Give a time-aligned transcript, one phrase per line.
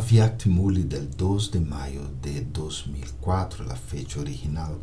[0.00, 4.78] Aviat Muli del 2 de mayo de 2004, la fecha original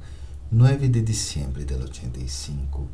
[0.51, 2.88] 9 de diciembre del 85.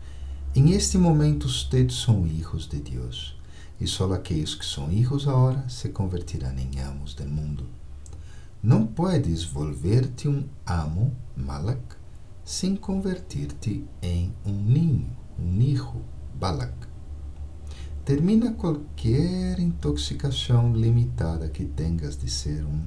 [0.56, 3.36] En este momento ustedes son hijos de Dios,
[3.78, 7.66] y solo aquellos que son hijos ahora se convertirán en amos del mundo.
[8.64, 11.98] Não puedes volverte um amo, malak,
[12.46, 16.02] sem convertir-te em um ninho, um hijo,
[16.40, 16.73] balak.
[18.06, 22.86] Termina qualquer intoxicação limitada que tenhas de ser um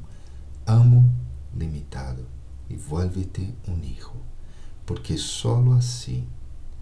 [0.67, 1.11] amo
[1.55, 2.27] limitado
[2.69, 4.13] e vuelve-te um hijo,
[4.85, 6.29] porque solo assim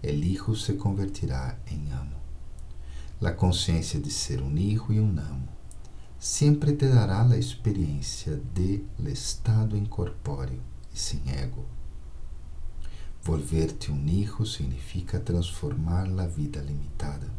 [0.03, 2.17] el hijo se convertirá em amo.
[3.21, 5.47] La consciência de ser um hijo e um amo
[6.19, 10.61] sempre te dará a experiência de estado incorpóreo
[10.93, 11.63] e sem ego.
[13.21, 17.29] Volver-te um hijo significa transformar a vida limitada.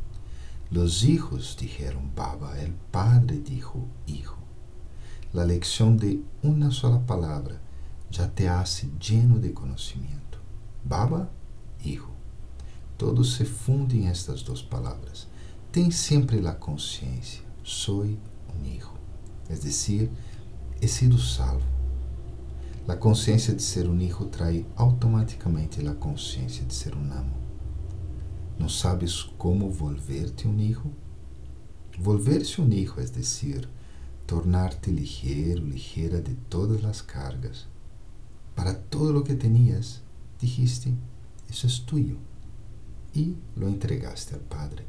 [0.70, 4.36] Los hijos dijeron Baba, el padre dijo hijo.
[5.32, 7.60] La lección de una sola palabra
[8.10, 10.38] já te hace lleno de conhecimento.
[10.84, 11.30] Baba,
[11.84, 12.10] hijo.
[12.96, 15.28] Todo se funde em estas duas palavras.
[15.70, 17.42] Tem sempre a consciência.
[17.62, 18.18] Soy
[18.52, 18.94] un hijo.
[19.48, 20.10] Es decir,
[20.80, 21.62] he sido salvo.
[22.88, 27.45] A consciência de ser um hijo trae automaticamente a consciência de ser um amo.
[28.58, 30.90] Não sabes como volver-te um hijo?
[31.98, 33.68] Volver-se um hijo, es decir,
[34.26, 37.66] tornar-te ligero, ligera de todas as cargas.
[38.54, 40.02] Para todo lo que tenías,
[40.40, 40.94] dijiste,
[41.48, 42.16] isso es tuyo,
[43.14, 44.84] y lo entregaste al Padre.